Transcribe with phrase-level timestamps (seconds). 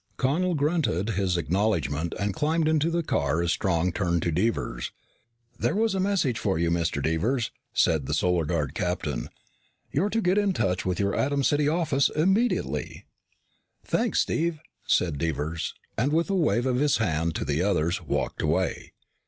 [0.17, 4.91] Connel grunted his acknowledgment and climbed into the car as Strong turned to Devers.
[5.59, 7.03] "There was a message for you, Mr.
[7.03, 9.29] Devers," said the Solar Guard captain.
[9.91, 13.05] "You're to get in touch with your Atom City office immediately."
[13.85, 18.41] "Thanks, Steve," said Devers, and with a wave of his hand to the others walked
[18.41, 18.93] away.